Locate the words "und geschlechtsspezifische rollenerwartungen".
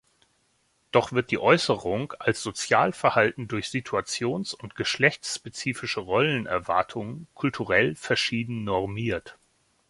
4.55-7.27